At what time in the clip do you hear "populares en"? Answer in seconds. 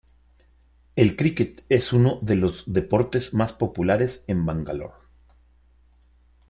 3.53-4.43